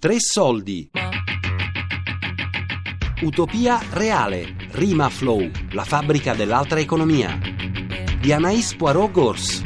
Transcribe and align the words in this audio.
Tre 0.00 0.14
soldi. 0.20 0.88
Utopia 3.22 3.80
reale. 3.90 4.54
Rima 4.70 5.08
Flow, 5.08 5.50
la 5.72 5.82
fabbrica 5.82 6.34
dell'altra 6.34 6.78
economia. 6.78 7.36
Di 8.20 8.32
Anaïs 8.32 8.76
Poirot 8.76 9.10
Gors. 9.10 9.62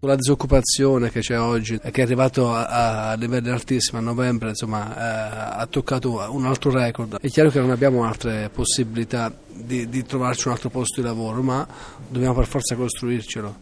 La 0.00 0.16
disoccupazione 0.16 1.10
che 1.10 1.20
c'è 1.20 1.38
oggi, 1.38 1.78
che 1.78 1.90
è 1.90 2.00
arrivato 2.00 2.50
a, 2.50 3.10
a 3.10 3.14
livelli 3.16 3.50
altissimi 3.50 3.98
a 3.98 4.02
novembre, 4.02 4.48
insomma, 4.48 4.96
eh, 4.96 5.60
ha 5.60 5.66
toccato 5.66 6.26
un 6.30 6.46
altro 6.46 6.70
record. 6.70 7.20
È 7.20 7.28
chiaro 7.28 7.50
che 7.50 7.60
non 7.60 7.72
abbiamo 7.72 8.04
altre 8.04 8.48
possibilità 8.48 9.30
di, 9.52 9.86
di 9.90 10.02
trovarci 10.02 10.48
un 10.48 10.54
altro 10.54 10.70
posto 10.70 11.02
di 11.02 11.06
lavoro, 11.06 11.42
ma 11.42 11.68
dobbiamo 12.08 12.32
per 12.32 12.46
forza 12.46 12.74
costruircelo. 12.74 13.56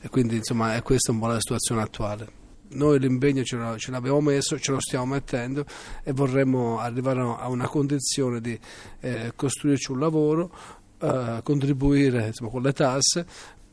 E 0.00 0.08
quindi, 0.08 0.36
insomma, 0.36 0.74
è 0.74 0.80
questa 0.80 1.12
un 1.12 1.18
po' 1.18 1.26
la 1.26 1.38
situazione 1.38 1.82
attuale. 1.82 2.44
Noi 2.70 2.98
l'impegno 2.98 3.42
ce, 3.42 3.58
ce 3.76 3.90
l'abbiamo 3.90 4.20
messo, 4.20 4.58
ce 4.58 4.72
lo 4.72 4.80
stiamo 4.80 5.06
mettendo 5.06 5.64
e 6.02 6.12
vorremmo 6.12 6.78
arrivare 6.78 7.20
a 7.20 7.48
una 7.48 7.68
condizione 7.68 8.40
di 8.40 8.58
eh, 9.00 9.32
costruirci 9.34 9.92
un 9.92 10.00
lavoro, 10.00 10.50
eh, 11.00 11.40
contribuire 11.42 12.26
insomma, 12.26 12.50
con 12.50 12.62
le 12.62 12.72
tasse 12.72 13.26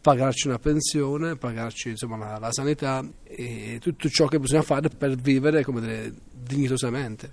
pagarci 0.03 0.47
una 0.47 0.59
pensione, 0.59 1.37
pagarci 1.37 1.91
insomma, 1.91 2.17
la, 2.17 2.37
la, 2.37 2.51
sanità 2.51 3.01
e 3.23 3.77
tutto 3.79 4.09
ciò 4.09 4.27
che 4.27 4.37
bisogna 4.37 4.61
fare 4.61 4.89
per 4.89 5.15
vivere 5.15 5.63
dire, 5.63 6.13
dignitosamente. 6.29 7.29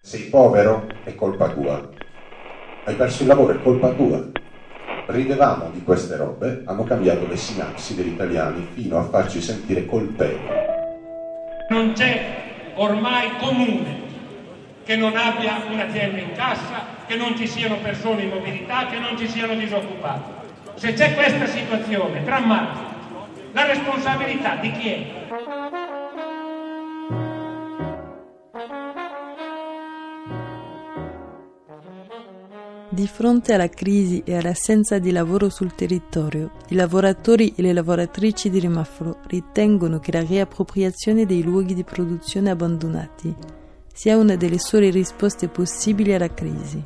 Sei 0.00 0.30
povero 0.30 0.86
è 1.04 1.14
colpa 1.14 1.52
tua. 1.52 1.90
Hai 2.84 2.96
perso 2.96 3.22
il 3.22 3.28
lavoro 3.28 3.52
è 3.52 3.62
colpa 3.62 3.92
tua. 3.92 4.41
Ridevamo 5.06 5.70
di 5.72 5.82
queste 5.82 6.16
robe, 6.16 6.62
hanno 6.64 6.84
cambiato 6.84 7.26
le 7.26 7.36
sinapsi 7.36 7.96
degli 7.96 8.12
italiani 8.12 8.68
fino 8.72 8.98
a 8.98 9.02
farci 9.02 9.40
sentire 9.40 9.84
colpevoli. 9.84 10.60
Non 11.70 11.92
c'è 11.92 12.72
ormai 12.74 13.36
comune 13.38 14.00
che 14.84 14.96
non 14.96 15.16
abbia 15.16 15.60
un'azienda 15.68 16.18
in 16.18 16.32
cassa, 16.34 16.84
che 17.06 17.16
non 17.16 17.36
ci 17.36 17.48
siano 17.48 17.76
persone 17.82 18.22
in 18.22 18.28
mobilità, 18.28 18.86
che 18.86 18.98
non 18.98 19.18
ci 19.18 19.28
siano 19.28 19.54
disoccupati. 19.54 20.30
Se 20.74 20.92
c'è 20.92 21.14
questa 21.14 21.46
situazione 21.46 22.22
drammatica, 22.22 22.90
la 23.52 23.66
responsabilità 23.66 24.56
di 24.56 24.72
chi 24.72 24.88
è? 24.88 25.06
Di 32.92 33.06
fronte 33.06 33.54
alla 33.54 33.70
crisi 33.70 34.22
e 34.22 34.36
all'assenza 34.36 34.98
di 34.98 35.12
lavoro 35.12 35.48
sul 35.48 35.74
territorio, 35.74 36.50
i 36.68 36.74
lavoratori 36.74 37.54
e 37.56 37.62
le 37.62 37.72
lavoratrici 37.72 38.50
di 38.50 38.58
Rimafro 38.58 39.20
ritengono 39.28 39.98
che 39.98 40.12
la 40.12 40.20
riappropriazione 40.20 41.24
dei 41.24 41.42
luoghi 41.42 41.72
di 41.72 41.84
produzione 41.84 42.50
abbandonati 42.50 43.34
sia 43.90 44.18
una 44.18 44.36
delle 44.36 44.58
sole 44.58 44.90
risposte 44.90 45.48
possibili 45.48 46.12
alla 46.12 46.34
crisi. 46.34 46.84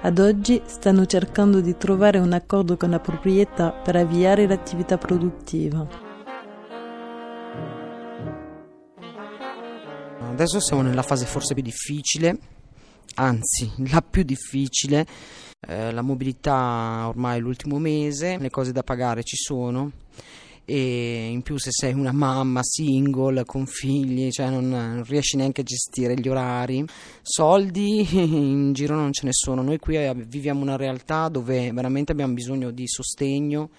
Ad 0.00 0.18
oggi 0.18 0.60
stanno 0.64 1.06
cercando 1.06 1.60
di 1.60 1.76
trovare 1.76 2.18
un 2.18 2.32
accordo 2.32 2.76
con 2.76 2.90
la 2.90 2.98
proprietà 2.98 3.70
per 3.70 3.94
avviare 3.94 4.48
l'attività 4.48 4.98
produttiva. 4.98 5.86
Adesso 10.18 10.58
siamo 10.58 10.82
nella 10.82 11.02
fase 11.02 11.26
forse 11.26 11.54
più 11.54 11.62
difficile, 11.62 12.36
anzi 13.14 13.70
la 13.90 14.02
più 14.02 14.22
difficile. 14.22 15.06
Eh, 15.64 15.92
la 15.92 16.02
mobilità 16.02 17.04
ormai 17.06 17.38
è 17.38 17.40
l'ultimo 17.40 17.78
mese, 17.78 18.36
le 18.38 18.50
cose 18.50 18.72
da 18.72 18.82
pagare 18.82 19.22
ci 19.22 19.36
sono 19.36 19.92
e 20.64 21.28
in 21.30 21.42
più 21.42 21.58
se 21.58 21.70
sei 21.72 21.92
una 21.92 22.12
mamma 22.12 22.60
single 22.62 23.44
con 23.44 23.66
figli, 23.66 24.30
cioè 24.30 24.48
non, 24.48 24.68
non, 24.68 25.04
riesci 25.04 25.36
neanche 25.36 25.62
a 25.62 25.64
gestire 25.64 26.14
gli 26.14 26.28
orari, 26.28 26.84
soldi 27.20 28.06
in 28.12 28.72
giro 28.72 28.94
non 28.94 29.12
ce 29.12 29.26
ne 29.26 29.32
sono, 29.32 29.62
noi 29.62 29.78
qui 29.78 29.98
viviamo 30.26 30.62
una 30.62 30.76
realtà 30.76 31.28
dove 31.28 31.72
veramente 31.72 32.12
abbiamo 32.12 32.34
bisogno 32.34 32.70
di 32.70 32.86
sostegno 32.86 33.70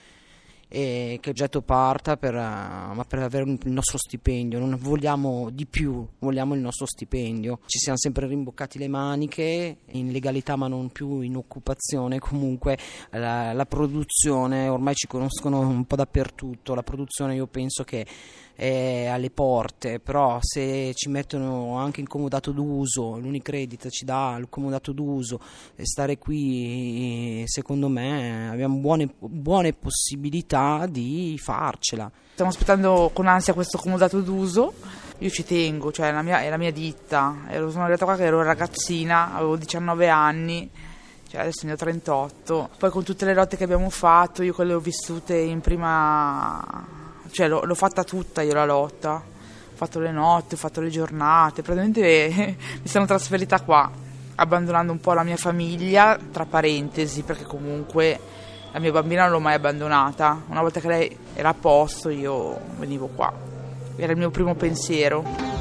e 0.75 1.19
che 1.21 1.29
il 1.29 1.35
getto 1.35 1.61
parta 1.61 2.17
per, 2.17 2.33
uh, 2.33 2.99
per, 3.07 3.19
avere 3.19 3.43
il 3.43 3.59
nostro 3.65 3.99
stipendio, 3.99 4.57
non 4.57 4.75
vogliamo 4.81 5.51
di 5.51 5.67
più, 5.67 6.03
vogliamo 6.17 6.55
il 6.55 6.61
nostro 6.61 6.87
stipendio. 6.87 7.59
Ci 7.67 7.77
siamo 7.77 7.97
sempre 7.99 8.25
rimboccati 8.25 8.79
le 8.79 8.87
maniche, 8.87 9.77
in 9.91 10.11
legalità 10.11 10.55
ma 10.55 10.67
non 10.67 10.89
più 10.89 11.19
in 11.19 11.35
occupazione, 11.35 12.17
comunque 12.17 12.75
la, 13.11 13.53
la 13.53 13.65
produzione, 13.67 14.67
ormai 14.67 14.95
ci 14.95 15.05
conoscono 15.05 15.59
un 15.59 15.85
po' 15.85 15.95
dappertutto, 15.95 16.73
la 16.73 16.81
produzione 16.81 17.35
io 17.35 17.45
penso 17.45 17.83
che 17.83 18.07
è 18.55 19.07
alle 19.07 19.31
porte, 19.31 19.99
però 19.99 20.37
se 20.41 20.93
ci 20.93 21.09
mettono 21.09 21.77
anche 21.77 21.99
in 21.99 22.07
comodato 22.07 22.51
d'uso, 22.51 23.17
l'Unicredit 23.17 23.89
ci 23.89 24.05
dà 24.05 24.35
il 24.39 24.47
comodato 24.49 24.91
d'uso 24.91 25.39
e 25.75 25.85
stare 25.85 26.17
qui 26.17 27.43
secondo 27.47 27.87
me 27.87 28.49
abbiamo 28.49 28.77
buone, 28.77 29.09
buone 29.17 29.73
possibilità 29.73 30.85
di 30.87 31.37
farcela. 31.41 32.11
Stiamo 32.33 32.51
aspettando 32.51 33.11
con 33.13 33.27
ansia 33.27 33.53
questo 33.53 33.77
comodato 33.77 34.21
d'uso, 34.21 34.73
io 35.17 35.29
ci 35.29 35.43
tengo, 35.43 35.91
cioè 35.91 36.09
è 36.09 36.11
la 36.11 36.21
mia, 36.21 36.41
è 36.41 36.49
la 36.49 36.57
mia 36.57 36.71
ditta, 36.71 37.45
ero, 37.47 37.69
sono 37.69 37.83
arrivata 37.83 38.05
qua 38.05 38.15
che 38.15 38.23
ero 38.23 38.43
ragazzina, 38.43 39.33
avevo 39.33 39.55
19 39.55 40.09
anni 40.09 40.69
cioè 41.33 41.41
adesso 41.41 41.65
ne 41.65 41.71
ho 41.71 41.75
38. 41.75 42.69
Poi 42.77 42.91
con 42.91 43.03
tutte 43.03 43.25
le 43.25 43.33
lotte 43.33 43.57
che 43.57 43.63
abbiamo 43.63 43.89
fatto, 43.89 44.43
io 44.43 44.53
quelle 44.53 44.73
ho 44.73 44.79
vissute 44.79 45.35
in 45.35 45.61
prima 45.61 47.01
cioè 47.33 47.47
l'ho, 47.47 47.63
l'ho 47.63 47.75
fatta 47.75 48.03
tutta 48.03 48.43
io 48.43 48.53
la 48.53 48.63
lotta, 48.63 49.15
ho 49.15 49.75
fatto 49.75 49.99
le 49.99 50.11
notti, 50.11 50.53
ho 50.53 50.57
fatto 50.57 50.81
le 50.81 50.89
giornate, 50.89 51.63
praticamente 51.63 52.55
mi 52.79 52.87
sono 52.87 53.07
trasferita 53.07 53.59
qua, 53.61 53.89
abbandonando 54.35 54.91
un 54.91 54.99
po' 54.99 55.13
la 55.13 55.23
mia 55.23 55.35
famiglia, 55.35 56.17
tra 56.31 56.45
parentesi, 56.45 57.23
perché 57.23 57.43
comunque 57.43 58.19
la 58.71 58.79
mia 58.79 58.91
bambina 58.91 59.23
non 59.23 59.31
l'ho 59.31 59.39
mai 59.39 59.55
abbandonata, 59.55 60.43
una 60.47 60.61
volta 60.61 60.79
che 60.79 60.87
lei 60.87 61.17
era 61.33 61.49
a 61.49 61.53
posto 61.55 62.09
io 62.09 62.59
venivo 62.77 63.07
qua, 63.07 63.33
era 63.95 64.11
il 64.11 64.17
mio 64.17 64.29
primo 64.29 64.53
pensiero. 64.53 65.52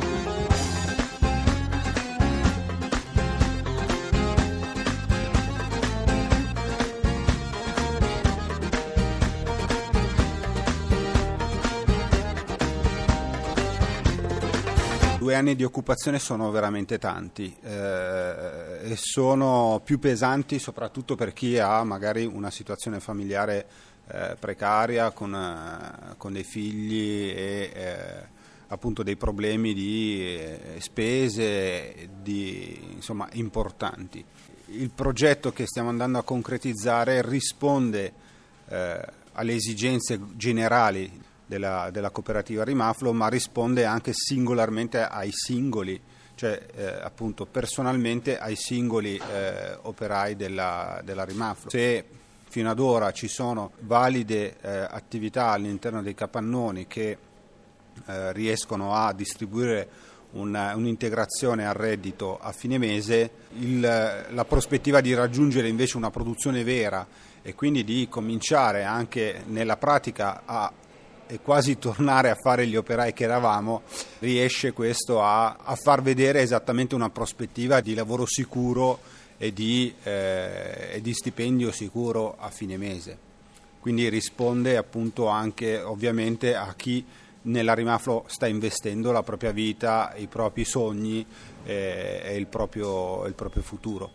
Due 15.32 15.40
anni 15.40 15.56
di 15.56 15.64
occupazione 15.64 16.18
sono 16.18 16.50
veramente 16.50 16.98
tanti 16.98 17.56
eh, 17.62 18.80
e 18.82 18.96
sono 18.96 19.80
più 19.82 19.98
pesanti 19.98 20.58
soprattutto 20.58 21.14
per 21.14 21.32
chi 21.32 21.58
ha 21.58 21.82
magari 21.84 22.26
una 22.26 22.50
situazione 22.50 23.00
familiare 23.00 23.66
eh, 24.08 24.36
precaria 24.38 25.10
con, 25.12 25.34
eh, 25.34 26.16
con, 26.18 26.34
dei 26.34 26.44
figli 26.44 27.32
e 27.34 27.72
eh, 27.74 28.26
appunto 28.66 29.02
dei 29.02 29.16
problemi 29.16 29.72
di 29.72 30.20
eh, 30.20 30.76
spese 30.80 32.10
di, 32.20 32.92
insomma, 32.92 33.26
importanti. 33.32 34.22
Il 34.66 34.90
progetto 34.90 35.50
che 35.50 35.64
stiamo 35.64 35.88
andando 35.88 36.18
a 36.18 36.24
concretizzare 36.24 37.22
risponde 37.26 38.12
eh, 38.68 39.00
alle 39.32 39.54
esigenze 39.54 40.20
generali 40.34 41.10
della, 41.52 41.90
della 41.90 42.08
cooperativa 42.08 42.64
Rimaflo, 42.64 43.12
ma 43.12 43.28
risponde 43.28 43.84
anche 43.84 44.12
singolarmente 44.14 45.02
ai 45.02 45.30
singoli, 45.32 46.00
cioè 46.34 46.58
eh, 46.74 46.84
appunto 47.02 47.44
personalmente 47.44 48.38
ai 48.38 48.56
singoli 48.56 49.16
eh, 49.16 49.76
operai 49.82 50.34
della, 50.34 51.02
della 51.04 51.24
Rimaflo. 51.24 51.68
Se 51.68 52.04
fino 52.48 52.70
ad 52.70 52.78
ora 52.78 53.12
ci 53.12 53.28
sono 53.28 53.72
valide 53.80 54.56
eh, 54.60 54.68
attività 54.70 55.48
all'interno 55.48 56.02
dei 56.02 56.14
capannoni 56.14 56.86
che 56.86 57.18
eh, 58.06 58.32
riescono 58.32 58.94
a 58.94 59.12
distribuire 59.12 60.10
una, 60.32 60.74
un'integrazione 60.74 61.66
al 61.66 61.74
reddito 61.74 62.38
a 62.40 62.52
fine 62.52 62.78
mese, 62.78 63.30
il, 63.58 63.80
la 63.80 64.44
prospettiva 64.46 65.02
di 65.02 65.12
raggiungere 65.12 65.68
invece 65.68 65.98
una 65.98 66.10
produzione 66.10 66.64
vera 66.64 67.06
e 67.42 67.54
quindi 67.54 67.84
di 67.84 68.06
cominciare 68.08 68.84
anche 68.84 69.42
nella 69.48 69.76
pratica 69.76 70.42
a 70.46 70.72
e 71.26 71.40
quasi 71.40 71.78
tornare 71.78 72.30
a 72.30 72.34
fare 72.34 72.66
gli 72.66 72.76
operai 72.76 73.12
che 73.12 73.24
eravamo, 73.24 73.82
riesce 74.20 74.72
questo 74.72 75.22
a, 75.22 75.56
a 75.56 75.74
far 75.76 76.02
vedere 76.02 76.40
esattamente 76.40 76.94
una 76.94 77.10
prospettiva 77.10 77.80
di 77.80 77.94
lavoro 77.94 78.26
sicuro 78.26 79.00
e 79.38 79.52
di, 79.52 79.92
eh, 80.02 80.90
e 80.92 81.00
di 81.00 81.12
stipendio 81.12 81.72
sicuro 81.72 82.36
a 82.38 82.48
fine 82.50 82.76
mese. 82.76 83.30
Quindi 83.80 84.08
risponde 84.08 84.76
appunto 84.76 85.26
anche 85.26 85.80
ovviamente 85.80 86.54
a 86.54 86.72
chi 86.74 87.04
nella 87.42 87.74
Rimaflo 87.74 88.24
sta 88.28 88.46
investendo 88.46 89.10
la 89.10 89.22
propria 89.22 89.50
vita, 89.50 90.14
i 90.16 90.28
propri 90.28 90.64
sogni 90.64 91.26
eh, 91.64 92.20
e 92.22 92.36
il 92.36 92.46
proprio, 92.46 93.26
il 93.26 93.34
proprio 93.34 93.62
futuro. 93.62 94.10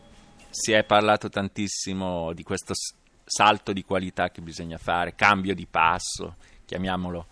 Si 0.50 0.72
è 0.72 0.84
parlato 0.86 1.30
tantissimo 1.30 2.32
di 2.32 2.44
questo 2.44 2.74
salto 3.26 3.74
di 3.74 3.84
qualità 3.84 4.30
che 4.30 4.42
bisogna 4.42 4.78
fare, 4.78 5.16
cambio 5.16 5.54
di 5.54 5.68
passo 5.70 6.36
chiamiamolo 6.68 7.26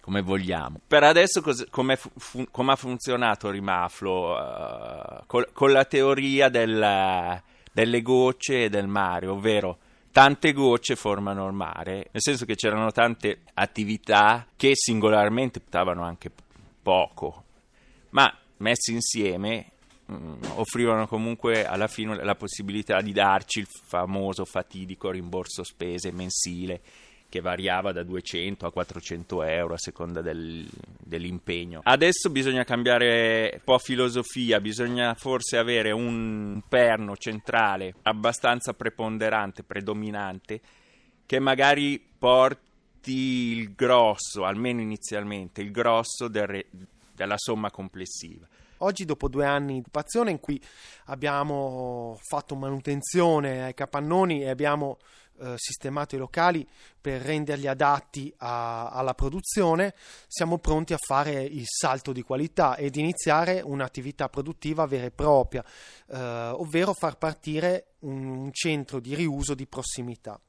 come 0.00 0.20
vogliamo. 0.20 0.80
Per 0.86 1.02
adesso 1.02 1.42
come 1.70 1.96
fu, 1.96 2.46
com 2.50 2.68
ha 2.68 2.76
funzionato 2.76 3.50
Rimaflo? 3.50 4.34
Uh, 4.34 5.22
col, 5.26 5.48
con 5.52 5.72
la 5.72 5.84
teoria 5.86 6.50
del, 6.50 7.42
delle 7.72 8.02
gocce 8.02 8.64
e 8.64 8.68
del 8.68 8.86
mare, 8.86 9.26
ovvero 9.26 9.78
tante 10.12 10.52
gocce 10.52 10.94
formano 10.94 11.46
il 11.46 11.54
mare, 11.54 12.08
nel 12.12 12.22
senso 12.22 12.44
che 12.44 12.54
c'erano 12.54 12.92
tante 12.92 13.40
attività 13.54 14.46
che 14.56 14.72
singolarmente 14.74 15.60
portavano 15.60 16.04
anche 16.04 16.30
poco, 16.82 17.44
ma 18.10 18.30
messe 18.58 18.92
insieme 18.92 19.70
mh, 20.04 20.14
mm, 20.14 20.42
offrivano 20.56 21.08
comunque 21.08 21.66
alla 21.66 21.88
fine 21.88 22.22
la 22.22 22.34
possibilità 22.34 23.00
di 23.00 23.12
darci 23.12 23.60
il 23.60 23.66
famoso 23.68 24.44
fatidico 24.44 25.10
rimborso 25.10 25.64
spese 25.64 26.12
mensile 26.12 26.80
che 27.34 27.40
variava 27.40 27.90
da 27.90 28.04
200 28.04 28.64
a 28.64 28.70
400 28.70 29.42
euro 29.42 29.74
a 29.74 29.78
seconda 29.78 30.20
del, 30.20 30.68
dell'impegno. 31.00 31.80
Adesso 31.82 32.30
bisogna 32.30 32.62
cambiare 32.62 33.50
un 33.54 33.60
po' 33.64 33.78
filosofia, 33.78 34.60
bisogna 34.60 35.14
forse 35.14 35.56
avere 35.56 35.90
un 35.90 36.62
perno 36.68 37.16
centrale 37.16 37.96
abbastanza 38.02 38.72
preponderante, 38.72 39.64
predominante, 39.64 40.60
che 41.26 41.40
magari 41.40 42.00
porti 42.16 43.10
il 43.10 43.74
grosso, 43.74 44.44
almeno 44.44 44.80
inizialmente, 44.80 45.60
il 45.60 45.72
grosso 45.72 46.28
del, 46.28 46.64
della 47.16 47.36
somma 47.36 47.72
complessiva. 47.72 48.46
Oggi, 48.78 49.04
dopo 49.04 49.28
due 49.28 49.44
anni 49.44 49.72
di 49.72 49.78
occupazione 49.80 50.30
in 50.30 50.38
cui 50.38 50.62
abbiamo 51.06 52.16
fatto 52.22 52.54
manutenzione 52.54 53.64
ai 53.64 53.74
capannoni 53.74 54.42
e 54.42 54.50
abbiamo 54.50 54.98
eh, 55.40 55.54
sistemato 55.56 56.14
i 56.14 56.18
locali 56.18 56.66
per 57.00 57.20
renderli 57.20 57.66
adatti 57.66 58.32
a, 58.38 58.88
alla 58.88 59.14
produzione, 59.14 59.94
siamo 60.26 60.58
pronti 60.58 60.92
a 60.92 60.98
fare 60.98 61.42
il 61.42 61.66
salto 61.66 62.12
di 62.12 62.22
qualità 62.22 62.76
ed 62.76 62.96
iniziare 62.96 63.60
un'attività 63.60 64.28
produttiva 64.28 64.86
vera 64.86 65.06
e 65.06 65.10
propria, 65.10 65.64
eh, 66.08 66.18
ovvero 66.18 66.92
far 66.92 67.18
partire 67.18 67.94
un, 68.00 68.24
un 68.24 68.52
centro 68.52 69.00
di 69.00 69.14
riuso 69.14 69.54
di 69.54 69.66
prossimità 69.66 70.40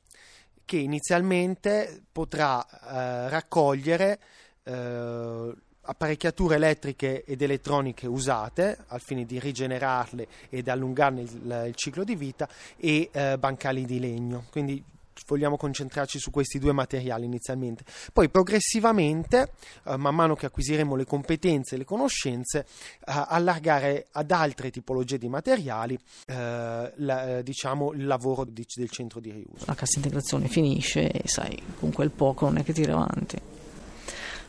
che 0.66 0.78
inizialmente 0.78 2.04
potrà 2.12 2.66
eh, 2.68 3.30
raccogliere 3.30 4.20
eh, 4.64 5.54
apparecchiature 5.86 6.56
elettriche 6.56 7.24
ed 7.24 7.42
elettroniche 7.42 8.08
usate 8.08 8.78
al 8.88 9.02
fine 9.02 9.26
di 9.26 9.40
rigenerarle 9.40 10.28
ed 10.50 10.68
allungarne 10.68 11.22
il, 11.22 11.64
il 11.68 11.76
ciclo 11.76 12.04
di 12.04 12.16
vita 12.16 12.48
e 12.78 13.10
eh, 13.12 13.38
bancali 13.38 13.86
di 13.86 14.00
legno. 14.00 14.46
Quindi 14.52 14.84
vogliamo 15.28 15.58
concentrarci 15.58 16.20
su 16.20 16.32
questi 16.32 16.60
due 16.60 16.72
materiali 16.72 17.26
inizialmente. 17.26 17.84
Poi 18.12 18.30
progressivamente, 18.30 19.52
eh, 19.86 19.98
man 19.98 20.16
mano 20.16 20.36
che 20.36 20.48
acquisiremo 20.48 20.96
le 20.96 21.06
competenze 21.06 21.76
e 21.76 21.78
le 21.78 21.86
conoscenze, 21.86 22.60
eh, 22.60 22.66
allargare 23.06 24.08
ad 24.12 24.32
altre 24.32 24.72
tipologie 24.72 25.18
di 25.18 25.30
materiali 25.30 25.98
eh, 26.26 26.94
la, 26.96 27.42
diciamo, 27.42 27.94
il 27.94 28.06
lavoro 28.06 28.44
di, 28.44 28.66
del 28.76 28.90
centro 28.90 29.20
di 29.20 29.32
riuso. 29.32 29.66
La 29.66 29.76
cassa 29.76 29.98
integrazione 29.98 30.48
finisce 30.48 31.10
e 31.10 31.28
sai, 31.28 31.62
con 31.80 31.92
quel 31.92 32.12
poco 32.12 32.46
non 32.46 32.58
è 32.58 32.64
che 32.64 32.74
tira 32.74 32.94
avanti 32.94 33.55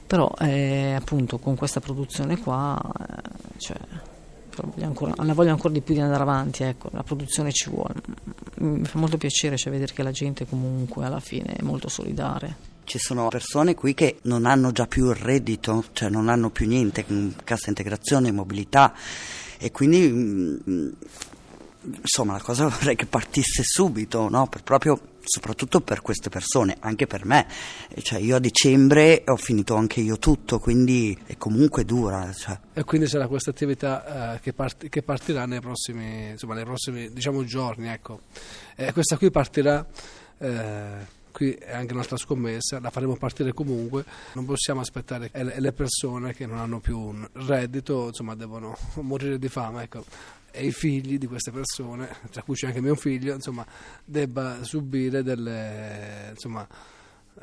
però 0.06 0.32
eh, 0.38 0.94
appunto 0.94 1.38
con 1.38 1.56
questa 1.56 1.80
produzione 1.80 2.38
qua 2.38 2.80
eh, 3.00 3.58
cioè, 3.58 3.76
ancora, 4.80 5.12
la 5.16 5.34
voglio 5.34 5.50
ancora 5.50 5.74
di 5.74 5.80
più 5.80 5.94
di 5.94 6.00
andare 6.00 6.22
avanti 6.22 6.62
ecco, 6.62 6.88
la 6.92 7.02
produzione 7.02 7.52
ci 7.52 7.70
vuole 7.70 7.94
mi 8.58 8.84
fa 8.84 8.98
molto 8.98 9.18
piacere 9.18 9.56
cioè, 9.56 9.72
vedere 9.72 9.92
che 9.92 10.02
la 10.02 10.12
gente 10.12 10.46
comunque 10.46 11.04
alla 11.04 11.20
fine 11.20 11.54
è 11.54 11.62
molto 11.62 11.88
solidale 11.88 12.74
ci 12.86 12.98
sono 12.98 13.28
persone 13.28 13.74
qui 13.74 13.94
che 13.94 14.18
non 14.22 14.46
hanno 14.46 14.70
già 14.70 14.86
più 14.86 15.10
il 15.10 15.16
reddito, 15.16 15.86
cioè 15.92 16.08
non 16.08 16.28
hanno 16.28 16.50
più 16.50 16.68
niente, 16.68 17.04
cassa 17.42 17.68
integrazione, 17.68 18.30
mobilità 18.30 18.94
e 19.58 19.72
quindi 19.72 20.08
mm, 20.08 20.88
insomma 22.00 22.34
la 22.34 22.40
cosa 22.40 22.68
vorrei 22.70 22.96
che 22.96 23.06
partisse 23.06 23.62
subito, 23.64 24.28
no? 24.28 24.46
per 24.46 24.62
proprio 24.62 25.00
soprattutto 25.26 25.80
per 25.80 26.00
queste 26.00 26.30
persone, 26.30 26.76
anche 26.80 27.06
per 27.06 27.24
me. 27.24 27.46
Cioè, 28.00 28.20
io 28.20 28.36
a 28.36 28.38
dicembre 28.38 29.24
ho 29.26 29.36
finito 29.36 29.74
anche 29.74 30.00
io 30.00 30.18
tutto, 30.18 30.58
quindi 30.58 31.16
è 31.26 31.36
comunque 31.36 31.84
dura. 31.84 32.32
Cioè. 32.32 32.58
E 32.72 32.84
quindi 32.84 33.08
sarà 33.08 33.26
questa 33.26 33.50
attività 33.50 34.34
eh, 34.34 34.40
che, 34.40 34.52
part- 34.52 34.88
che, 34.88 35.02
partirà 35.02 35.44
nei 35.46 35.60
prossimi, 35.60 36.30
insomma, 36.30 36.54
nei 36.54 36.64
prossimi 36.64 37.12
diciamo, 37.12 37.44
giorni. 37.44 37.88
Ecco. 37.88 38.20
Eh, 38.76 38.92
questa 38.92 39.16
qui 39.18 39.30
partirà. 39.30 39.84
Eh, 40.38 41.14
qui 41.36 41.52
è 41.52 41.74
anche 41.74 41.92
un'altra 41.92 42.16
scommessa, 42.16 42.80
la 42.80 42.88
faremo 42.88 43.14
partire 43.16 43.52
comunque, 43.52 44.06
non 44.32 44.46
possiamo 44.46 44.80
aspettare 44.80 45.30
che 45.30 45.44
le 45.44 45.72
persone 45.72 46.32
che 46.32 46.46
non 46.46 46.56
hanno 46.56 46.80
più 46.80 46.98
un 46.98 47.28
reddito 47.34 48.06
insomma, 48.06 48.34
devono 48.34 48.74
morire 49.02 49.38
di 49.38 49.48
fame. 49.48 49.82
Ecco 49.82 50.04
e 50.56 50.66
i 50.66 50.72
figli 50.72 51.18
di 51.18 51.26
queste 51.26 51.50
persone, 51.50 52.08
tra 52.30 52.42
cui 52.42 52.54
c'è 52.54 52.68
anche 52.68 52.80
mio 52.80 52.94
figlio, 52.94 53.34
insomma, 53.34 53.64
debba 54.04 54.62
subire 54.62 55.22
delle, 55.22 56.30
insomma, 56.30 56.66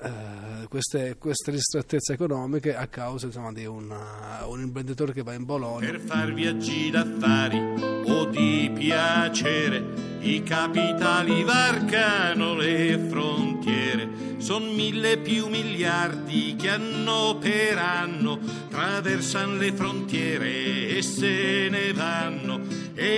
eh, 0.02 0.68
queste, 0.68 1.18
queste, 1.20 1.52
ristrettezze 1.52 2.14
economiche 2.14 2.76
a 2.76 2.88
causa 2.88 3.28
insomma, 3.28 3.52
di 3.52 3.66
una, 3.66 4.44
un 4.48 4.62
imprenditore 4.62 5.14
che 5.14 5.22
va 5.22 5.34
in 5.34 5.46
Bologna. 5.46 5.86
Per 5.86 6.00
far 6.00 6.34
viaggi 6.34 6.90
d'affari 6.90 7.60
o 8.06 8.26
di 8.26 8.72
piacere, 8.74 9.84
i 10.22 10.42
capitali 10.42 11.44
varcano 11.44 12.56
le 12.56 12.98
frontiere. 13.08 14.10
Son 14.38 14.74
mille 14.74 15.18
più 15.20 15.48
miliardi 15.48 16.56
che 16.58 16.70
anno 16.70 17.38
per 17.40 17.78
anno 17.78 18.40
traversano 18.70 19.56
le 19.58 19.72
frontiere 19.72 20.88
e 20.88 21.02
se 21.02 21.68
ne 21.70 21.94
vanno. 21.94 22.23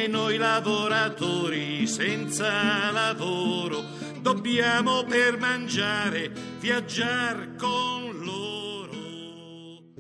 Noi 0.08 0.38
lavoratori 0.38 1.88
senza 1.88 2.92
lavoro 2.92 3.84
dobbiamo 4.22 5.04
per 5.04 5.38
mangiare 5.38 6.32
viaggiare 6.60 7.56
con. 7.58 7.95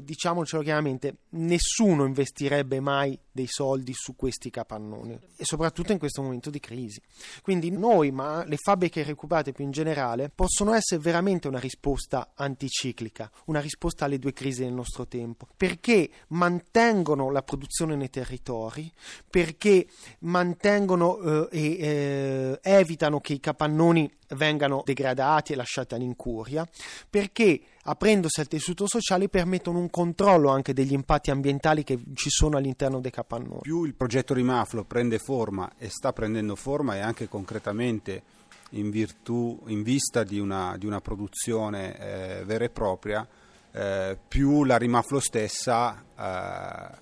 Diciamocelo 0.05 0.61
chiaramente, 0.61 1.15
nessuno 1.29 2.05
investirebbe 2.05 2.79
mai 2.79 3.19
dei 3.31 3.47
soldi 3.47 3.91
su 3.93 4.15
questi 4.15 4.51
capannoni 4.51 5.19
e 5.35 5.43
soprattutto 5.43 5.91
in 5.91 5.97
questo 5.97 6.21
momento 6.21 6.51
di 6.51 6.59
crisi. 6.59 7.01
Quindi 7.41 7.71
noi, 7.71 8.11
ma 8.11 8.45
le 8.45 8.55
fabbriche 8.55 9.03
recuperate 9.03 9.51
più 9.51 9.65
in 9.65 9.71
generale, 9.71 10.29
possono 10.33 10.73
essere 10.73 11.01
veramente 11.01 11.47
una 11.47 11.59
risposta 11.59 12.33
anticiclica, 12.35 13.29
una 13.45 13.59
risposta 13.59 14.05
alle 14.05 14.19
due 14.19 14.31
crisi 14.31 14.63
del 14.63 14.73
nostro 14.73 15.07
tempo, 15.07 15.47
perché 15.57 16.09
mantengono 16.29 17.31
la 17.31 17.41
produzione 17.41 17.95
nei 17.95 18.11
territori, 18.11 18.89
perché 19.27 19.87
mantengono 20.19 21.17
eh, 21.17 21.47
e 21.51 21.77
eh, 21.79 22.59
evitano 22.61 23.19
che 23.19 23.33
i 23.33 23.39
capannoni 23.39 24.09
vengano 24.29 24.81
degradati 24.85 25.53
e 25.53 25.55
lasciati 25.55 25.95
all'incuria, 25.95 26.67
perché 27.09 27.61
aprendosi 27.87 28.39
al 28.39 28.47
tessuto 28.47 28.87
sociale 28.87 29.29
permettono 29.29 29.79
un 29.79 29.89
controllo 29.89 30.49
anche 30.49 30.73
degli 30.73 30.93
impatti 30.93 31.29
ambientali 31.29 31.83
che 31.83 31.99
ci 32.13 32.29
sono 32.29 32.57
all'interno 32.57 32.99
dei 32.99 33.11
capannoni. 33.11 33.61
Più 33.61 33.83
il 33.83 33.93
progetto 33.93 34.33
Rimaflo 34.33 34.83
prende 34.83 35.19
forma 35.19 35.71
e 35.77 35.89
sta 35.89 36.11
prendendo 36.11 36.55
forma 36.55 36.95
e 36.95 36.99
anche 36.99 37.27
concretamente 37.27 38.23
in, 38.71 38.89
virtù, 38.89 39.61
in 39.67 39.83
vista 39.83 40.23
di 40.23 40.39
una, 40.39 40.75
di 40.77 40.87
una 40.87 40.99
produzione 40.99 42.39
eh, 42.39 42.45
vera 42.45 42.65
e 42.65 42.69
propria, 42.69 43.27
eh, 43.71 44.17
più 44.27 44.63
la 44.63 44.77
Rimaflo 44.77 45.19
stessa 45.19 46.03
eh, 46.17 46.97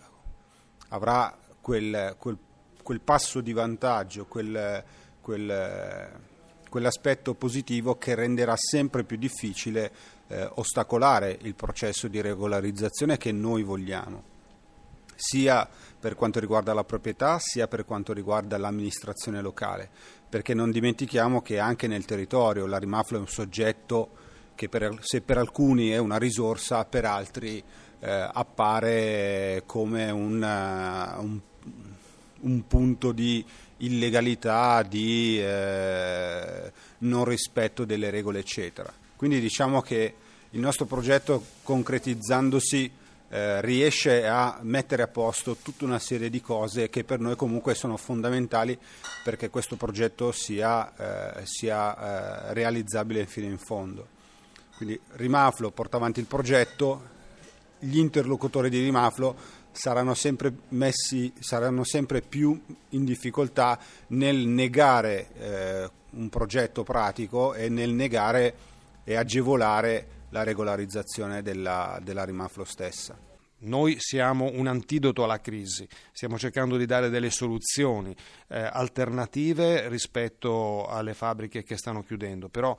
avrà 0.89 1.37
quel, 1.61 2.15
quel, 2.17 2.37
quel, 2.83 2.99
passo 2.99 3.39
di 3.39 3.53
vantaggio, 3.53 4.25
quel, 4.25 4.83
quell'aspetto 5.21 7.35
positivo 7.35 7.97
che 7.97 8.15
renderà 8.15 8.55
sempre 8.57 9.05
più 9.05 9.15
difficile 9.15 9.91
eh, 10.27 10.49
ostacolare 10.55 11.37
il 11.41 11.55
processo 11.55 12.07
di 12.07 12.21
regolarizzazione 12.21 13.17
che 13.17 13.31
noi 13.31 13.63
vogliamo 13.63 14.31
sia 15.15 15.67
per 15.99 16.15
quanto 16.15 16.39
riguarda 16.39 16.73
la 16.73 16.83
proprietà 16.83 17.37
sia 17.39 17.67
per 17.67 17.85
quanto 17.85 18.13
riguarda 18.13 18.57
l'amministrazione 18.57 19.41
locale, 19.41 19.89
perché 20.27 20.53
non 20.53 20.71
dimentichiamo 20.71 21.41
che 21.41 21.59
anche 21.59 21.87
nel 21.87 22.05
territorio 22.05 22.65
la 22.65 22.77
Rimaflo 22.77 23.17
è 23.17 23.21
un 23.21 23.27
soggetto 23.27 24.09
che 24.55 24.69
per, 24.69 24.97
se 25.01 25.21
per 25.21 25.37
alcuni 25.37 25.89
è 25.89 25.97
una 25.97 26.17
risorsa, 26.17 26.85
per 26.85 27.05
altri 27.05 27.63
eh, 27.99 28.29
appare 28.33 29.63
come 29.65 30.11
un, 30.11 30.41
uh, 30.41 31.23
un, 31.23 31.39
un, 32.41 32.67
punto 32.67 33.11
di 33.13 33.43
illegalità, 33.77 34.83
di 34.83 35.39
eh, 35.39 36.71
non 36.99 37.25
rispetto 37.25 37.85
delle 37.85 38.09
regole, 38.09 38.39
eccetera. 38.39 38.93
Quindi 39.23 39.39
diciamo 39.39 39.79
che 39.79 40.15
il 40.49 40.59
nostro 40.59 40.83
progetto 40.83 41.45
concretizzandosi 41.63 42.91
eh, 43.29 43.61
riesce 43.61 44.27
a 44.27 44.59
mettere 44.63 45.01
a 45.01 45.07
posto 45.07 45.55
tutta 45.55 45.85
una 45.85 45.97
serie 45.97 46.29
di 46.29 46.41
cose 46.41 46.89
che 46.89 47.05
per 47.05 47.21
noi 47.21 47.37
comunque 47.37 47.73
sono 47.73 47.95
fondamentali 47.95 48.77
perché 49.23 49.49
questo 49.49 49.77
progetto 49.77 50.33
sia, 50.33 51.37
eh, 51.37 51.45
sia 51.45 52.49
eh, 52.49 52.53
realizzabile 52.53 53.25
fino 53.25 53.47
in 53.47 53.59
fondo. 53.59 54.07
Quindi 54.75 54.99
Rimaflo 55.11 55.71
porta 55.71 55.95
avanti 55.95 56.19
il 56.19 56.25
progetto, 56.25 57.01
gli 57.79 57.99
interlocutori 57.99 58.69
di 58.69 58.81
Rimaflo 58.81 59.37
saranno 59.71 60.15
sempre, 60.15 60.53
messi, 60.71 61.31
saranno 61.39 61.85
sempre 61.85 62.19
più 62.19 62.61
in 62.89 63.05
difficoltà 63.05 63.79
nel 64.07 64.47
negare 64.47 65.27
eh, 65.39 65.89
un 66.09 66.27
progetto 66.27 66.83
pratico 66.83 67.53
e 67.53 67.69
nel 67.69 67.91
negare 67.91 68.71
e 69.03 69.15
agevolare 69.15 70.21
la 70.29 70.43
regolarizzazione 70.43 71.41
della, 71.41 71.99
della 72.01 72.23
Rimaflo 72.23 72.63
stessa. 72.63 73.17
Noi 73.65 73.95
siamo 73.99 74.51
un 74.53 74.67
antidoto 74.67 75.23
alla 75.23 75.39
crisi, 75.39 75.87
stiamo 76.11 76.37
cercando 76.37 76.75
di 76.75 76.85
dare 76.85 77.09
delle 77.09 77.29
soluzioni 77.29 78.13
eh, 78.49 78.59
alternative 78.59 79.87
rispetto 79.87 80.85
alle 80.87 81.13
fabbriche 81.13 81.63
che 81.63 81.77
stanno 81.77 82.03
chiudendo, 82.03 82.49
però 82.49 82.75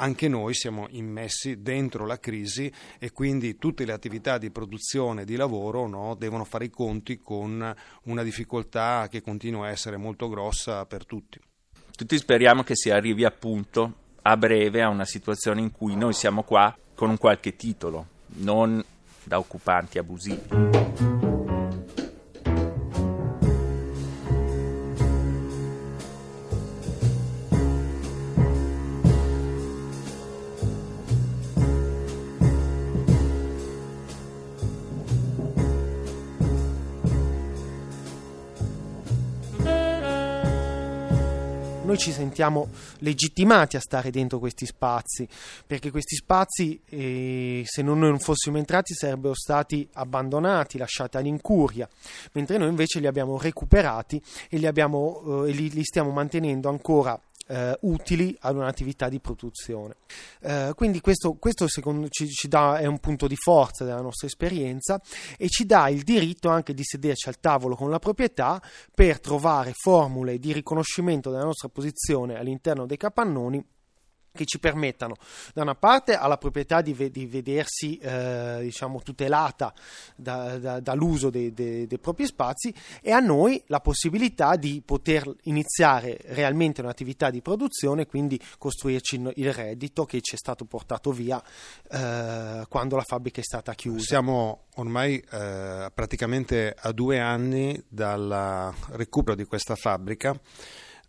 anche 0.00 0.28
noi 0.28 0.54
siamo 0.54 0.86
immessi 0.90 1.62
dentro 1.62 2.04
la 2.04 2.18
crisi 2.18 2.70
e 2.98 3.10
quindi 3.10 3.56
tutte 3.56 3.86
le 3.86 3.92
attività 3.92 4.36
di 4.36 4.50
produzione 4.50 5.22
e 5.22 5.24
di 5.24 5.34
lavoro 5.34 5.86
no, 5.86 6.14
devono 6.14 6.44
fare 6.44 6.66
i 6.66 6.70
conti 6.70 7.18
con 7.18 7.74
una 8.02 8.22
difficoltà 8.22 9.08
che 9.10 9.22
continua 9.22 9.66
a 9.66 9.70
essere 9.70 9.96
molto 9.96 10.28
grossa 10.28 10.84
per 10.84 11.06
tutti. 11.06 11.40
Tutti 11.96 12.16
speriamo 12.16 12.62
che 12.62 12.76
si 12.76 12.90
arrivi 12.90 13.24
appunto 13.24 14.06
a 14.22 14.36
breve 14.36 14.82
a 14.82 14.88
una 14.88 15.04
situazione 15.04 15.60
in 15.60 15.72
cui 15.72 15.96
noi 15.96 16.12
siamo 16.12 16.42
qua 16.42 16.76
con 16.94 17.10
un 17.10 17.18
qualche 17.18 17.56
titolo, 17.56 18.06
non 18.38 18.84
da 19.22 19.38
occupanti 19.38 19.98
abusivi. 19.98 21.27
Noi 41.88 41.96
ci 41.96 42.12
sentiamo 42.12 42.68
legittimati 42.98 43.76
a 43.76 43.80
stare 43.80 44.10
dentro 44.10 44.38
questi 44.38 44.66
spazi, 44.66 45.26
perché 45.66 45.90
questi 45.90 46.16
spazi, 46.16 46.78
eh, 46.84 47.62
se 47.64 47.80
non 47.80 47.98
noi 47.98 48.10
non 48.10 48.18
fossimo 48.18 48.58
entrati, 48.58 48.92
sarebbero 48.94 49.34
stati 49.34 49.88
abbandonati, 49.94 50.76
lasciati 50.76 51.16
all'incuria, 51.16 51.88
mentre 52.32 52.58
noi 52.58 52.68
invece 52.68 53.00
li 53.00 53.06
abbiamo 53.06 53.38
recuperati 53.38 54.22
e 54.50 54.58
li, 54.58 54.66
abbiamo, 54.66 55.44
eh, 55.46 55.50
li, 55.50 55.70
li 55.70 55.82
stiamo 55.82 56.10
mantenendo 56.10 56.68
ancora 56.68 57.18
eh, 57.48 57.76
utili 57.82 58.36
ad 58.40 58.56
un'attività 58.56 59.08
di 59.08 59.20
produzione. 59.20 59.96
Eh, 60.40 60.72
quindi 60.74 61.00
questo, 61.00 61.34
questo 61.34 61.66
secondo 61.68 62.08
ci, 62.08 62.28
ci 62.28 62.48
dà, 62.48 62.78
è 62.78 62.86
un 62.86 62.98
punto 62.98 63.26
di 63.26 63.36
forza 63.36 63.84
della 63.84 64.00
nostra 64.00 64.26
esperienza 64.26 65.00
e 65.36 65.48
ci 65.48 65.66
dà 65.66 65.88
il 65.88 66.02
diritto 66.02 66.48
anche 66.48 66.74
di 66.74 66.84
sederci 66.84 67.28
al 67.28 67.40
tavolo 67.40 67.74
con 67.74 67.90
la 67.90 67.98
proprietà 67.98 68.62
per 68.94 69.20
trovare 69.20 69.72
formule 69.74 70.38
di 70.38 70.52
riconoscimento 70.52 71.30
della 71.30 71.44
nostra 71.44 71.68
posizione 71.68 72.36
all'interno 72.38 72.86
dei 72.86 72.96
capannoni 72.96 73.64
che 74.38 74.44
ci 74.44 74.60
permettano 74.60 75.16
da 75.52 75.62
una 75.62 75.74
parte 75.74 76.14
alla 76.14 76.38
proprietà 76.38 76.80
di, 76.80 76.92
ve- 76.92 77.10
di 77.10 77.26
vedersi 77.26 77.98
eh, 77.98 78.58
diciamo, 78.60 79.02
tutelata 79.02 79.74
da, 80.14 80.58
da, 80.58 80.78
dall'uso 80.78 81.28
dei, 81.28 81.52
dei, 81.52 81.88
dei, 81.88 81.98
propri 81.98 82.24
spazi 82.26 82.72
e 83.02 83.10
a 83.10 83.18
noi 83.18 83.60
la 83.66 83.80
possibilità 83.80 84.54
di 84.54 84.80
poter 84.84 85.28
iniziare 85.44 86.18
realmente 86.26 86.80
un'attività 86.80 87.30
di 87.30 87.42
produzione 87.42 88.06
quindi 88.06 88.40
costruirci 88.58 89.32
il 89.34 89.52
reddito 89.52 90.04
che 90.04 90.20
ci 90.20 90.36
è 90.36 90.38
stato 90.38 90.64
portato 90.66 91.10
via 91.10 91.42
eh, 91.90 92.64
quando 92.68 92.94
la 92.94 93.02
fabbrica 93.04 93.40
è 93.40 93.44
stata 93.44 93.74
chiusa. 93.74 94.04
Siamo 94.04 94.66
ormai 94.76 95.18
eh, 95.18 95.90
praticamente 95.92 96.76
a 96.78 96.92
due 96.92 97.18
anni 97.18 97.82
dal 97.88 98.72
recupero 98.90 99.34
di 99.34 99.44
questa 99.44 99.74
fabbrica 99.74 100.38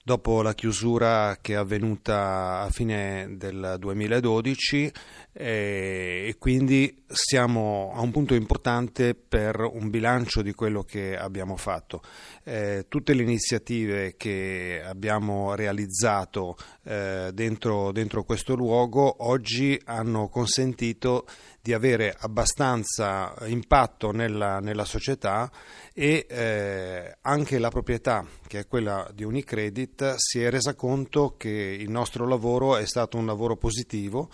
dopo 0.10 0.42
la 0.42 0.56
chiusura 0.56 1.38
che 1.40 1.54
è 1.54 1.56
avvenuta 1.56 2.62
a 2.62 2.70
fine 2.72 3.36
del 3.38 3.76
2012 3.78 4.92
eh, 5.34 6.26
e 6.30 6.36
quindi 6.40 7.04
siamo 7.08 7.92
a 7.94 8.02
un 8.02 8.10
punto 8.10 8.34
importante 8.34 9.14
per 9.14 9.60
un 9.60 9.92
bilancio 9.92 10.42
di 10.42 10.52
quello 10.54 10.82
che 10.82 11.16
abbiamo 11.16 11.58
fatto. 11.58 12.02
Eh, 12.44 12.86
tutte 12.88 13.14
le 13.14 13.22
iniziative 13.22 14.16
che 14.18 14.82
abbiamo 14.84 15.54
realizzato 15.54 16.58
eh, 16.86 17.30
dentro, 17.32 17.92
dentro 17.92 18.24
questo 18.24 18.56
luogo 18.56 19.28
oggi 19.28 19.80
hanno 19.86 20.28
consentito 20.28 21.28
di 21.70 21.74
avere 21.76 22.16
abbastanza 22.18 23.36
impatto 23.46 24.10
nella, 24.10 24.60
nella 24.60 24.86
società 24.86 25.52
e 25.94 26.26
eh, 26.28 27.18
anche 27.22 27.60
la 27.60 27.70
proprietà, 27.70 28.26
che 28.48 28.62
è 28.62 28.68
quella 28.68 29.08
di 29.14 29.24
Unicredit, 29.24 30.16
si 30.18 30.42
è 30.42 30.50
resa 30.50 30.74
conto 30.74 31.36
che 31.38 31.50
il 31.50 31.92
nostro 31.92 32.28
lavoro 32.28 32.76
è 32.76 32.88
stato 32.88 33.18
un 33.18 33.28
lavoro 33.28 33.56
positivo 33.56 34.32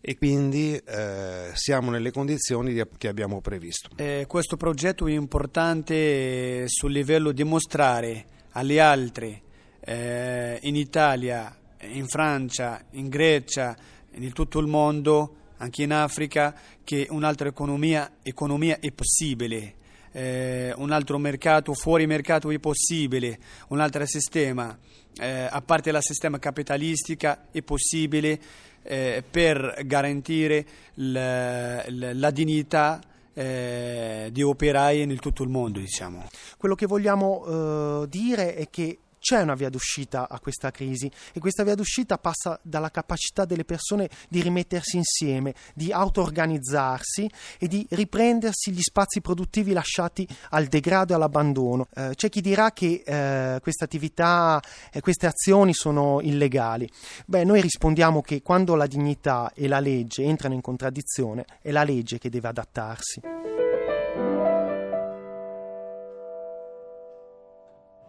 e 0.00 0.16
quindi 0.16 0.74
eh, 0.74 1.50
siamo 1.52 1.92
nelle 1.92 2.10
condizioni 2.10 2.72
di, 2.72 2.82
che 2.98 3.06
abbiamo 3.06 3.40
previsto. 3.40 3.90
Eh, 3.94 4.24
questo 4.26 4.56
progetto 4.56 5.06
è 5.06 5.12
importante 5.12 6.64
sul 6.66 6.90
livello 6.90 7.30
di 7.30 7.44
mostrare 7.44 8.26
alle 8.50 8.80
altre 8.80 9.42
eh, 9.78 10.58
in 10.62 10.74
Italia, 10.74 11.56
in 11.82 12.08
Francia, 12.08 12.84
in 12.90 13.08
Grecia, 13.08 13.76
in 14.14 14.32
tutto 14.32 14.58
il 14.58 14.66
mondo 14.66 15.36
anche 15.58 15.82
in 15.82 15.92
Africa, 15.92 16.54
che 16.82 17.06
un'altra 17.10 17.48
economia, 17.48 18.16
economia 18.22 18.78
è 18.80 18.90
possibile. 18.92 19.74
Eh, 20.12 20.72
un 20.76 20.92
altro 20.92 21.18
mercato, 21.18 21.74
fuori 21.74 22.06
mercato 22.06 22.50
è 22.50 22.58
possibile, 22.58 23.38
un 23.68 23.80
altro 23.80 24.06
sistema, 24.06 24.78
eh, 25.18 25.48
a 25.50 25.60
parte 25.60 25.90
la 25.90 26.00
sistema 26.00 26.38
capitalistica, 26.38 27.46
è 27.50 27.62
possibile 27.62 28.40
eh, 28.82 29.24
per 29.28 29.82
garantire 29.86 30.66
la, 30.94 31.84
la, 31.88 32.12
la 32.12 32.30
dignità 32.30 33.00
eh, 33.34 34.28
di 34.30 34.42
operai 34.42 35.02
in 35.02 35.18
tutto 35.18 35.42
il 35.42 35.48
mondo. 35.48 35.80
Diciamo. 35.80 36.28
Quello 36.56 36.74
che 36.74 36.86
vogliamo 36.86 38.02
eh, 38.02 38.08
dire 38.08 38.54
è 38.54 38.70
che 38.70 38.98
c'è 39.24 39.40
una 39.40 39.54
via 39.54 39.70
d'uscita 39.70 40.28
a 40.28 40.38
questa 40.38 40.70
crisi 40.70 41.10
e 41.32 41.40
questa 41.40 41.64
via 41.64 41.74
d'uscita 41.74 42.18
passa 42.18 42.60
dalla 42.60 42.90
capacità 42.90 43.46
delle 43.46 43.64
persone 43.64 44.10
di 44.28 44.42
rimettersi 44.42 44.98
insieme, 44.98 45.54
di 45.72 45.92
auto-organizzarsi 45.92 47.30
e 47.58 47.66
di 47.66 47.86
riprendersi 47.92 48.70
gli 48.70 48.82
spazi 48.82 49.22
produttivi 49.22 49.72
lasciati 49.72 50.28
al 50.50 50.66
degrado 50.66 51.14
e 51.14 51.16
all'abbandono. 51.16 51.88
Eh, 51.94 52.10
c'è 52.14 52.28
chi 52.28 52.42
dirà 52.42 52.72
che 52.72 53.02
eh, 53.02 53.60
queste 53.62 53.84
attività 53.84 54.62
e 54.92 55.00
queste 55.00 55.26
azioni 55.26 55.72
sono 55.72 56.20
illegali. 56.20 56.86
Beh, 57.24 57.44
noi 57.44 57.62
rispondiamo 57.62 58.20
che 58.20 58.42
quando 58.42 58.74
la 58.74 58.86
dignità 58.86 59.52
e 59.54 59.68
la 59.68 59.80
legge 59.80 60.22
entrano 60.22 60.52
in 60.52 60.60
contraddizione 60.60 61.46
è 61.62 61.70
la 61.70 61.82
legge 61.82 62.18
che 62.18 62.28
deve 62.28 62.48
adattarsi. 62.48 63.22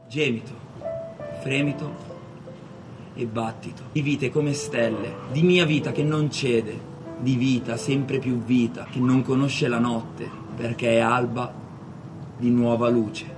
Gemito 0.10 0.75
fremito 1.46 1.94
e 3.14 3.28
battito, 3.28 3.84
di 3.92 4.02
vite 4.02 4.32
come 4.32 4.54
stelle, 4.54 5.14
di 5.32 5.44
mia 5.44 5.64
vita 5.64 5.92
che 5.92 6.04
non 6.04 6.32
cede, 6.32 6.76
di 7.20 7.36
vita 7.36 7.78
sempre 7.78 8.18
più 8.18 8.44
vita, 8.44 8.88
che 8.90 8.98
non 8.98 9.22
conosce 9.22 9.68
la 9.68 9.78
notte, 9.78 10.28
perché 10.56 10.96
è 10.96 11.00
alba 11.02 11.54
di 12.36 12.50
nuova 12.50 12.90
luce. 12.90 13.35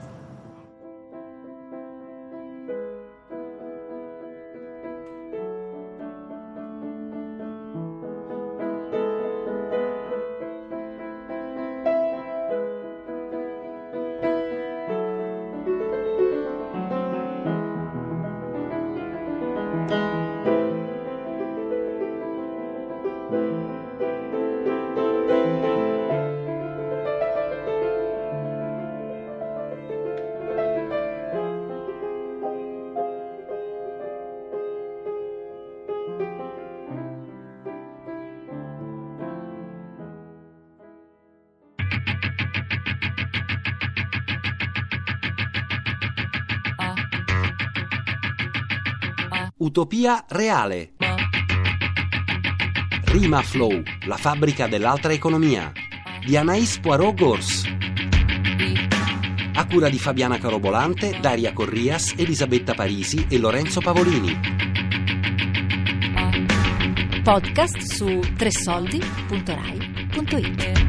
Utopia 49.60 50.24
reale. 50.30 50.92
Rima 53.06 53.42
Flow, 53.42 53.82
la 54.06 54.18
fabbrica 54.18 54.68
dell'altra 54.68 55.14
economia 55.14 55.72
di 56.24 56.38
Anaïs 56.38 56.80
Poirot 56.80 57.20
Gors. 57.20 57.64
A 59.56 59.66
cura 59.66 59.90
di 59.90 59.98
Fabiana 59.98 60.38
Carobolante, 60.38 61.18
Daria 61.20 61.54
Corrias, 61.54 62.14
Elisabetta 62.18 62.76
Parisi 62.76 63.26
e 63.28 63.40
Lorenzo 63.40 63.80
Pavolini. 63.80 64.40
Podcast 67.24 67.80
su 67.80 68.20
tressoldi.rai.it 68.36 70.87